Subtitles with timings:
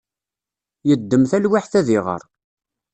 [0.87, 2.21] Yeddem talwiḥt ad iɣer.